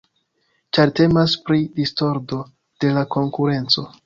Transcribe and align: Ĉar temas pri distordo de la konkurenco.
Ĉar 0.77 0.93
temas 0.99 1.35
pri 1.49 1.59
distordo 1.81 2.41
de 2.85 2.95
la 2.97 3.05
konkurenco. 3.19 3.87